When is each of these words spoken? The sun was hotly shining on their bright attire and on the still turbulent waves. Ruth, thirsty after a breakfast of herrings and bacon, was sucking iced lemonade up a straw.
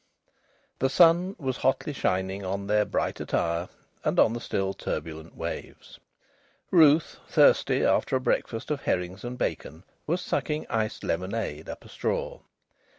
The 0.79 0.89
sun 0.89 1.35
was 1.37 1.57
hotly 1.57 1.93
shining 1.93 2.43
on 2.43 2.65
their 2.65 2.85
bright 2.85 3.19
attire 3.19 3.69
and 4.03 4.17
on 4.19 4.33
the 4.33 4.39
still 4.39 4.73
turbulent 4.73 5.35
waves. 5.35 5.99
Ruth, 6.71 7.17
thirsty 7.29 7.85
after 7.85 8.15
a 8.15 8.19
breakfast 8.19 8.71
of 8.71 8.81
herrings 8.81 9.23
and 9.23 9.37
bacon, 9.37 9.83
was 10.07 10.19
sucking 10.19 10.65
iced 10.71 11.03
lemonade 11.03 11.69
up 11.69 11.85
a 11.85 11.87
straw. 11.87 12.39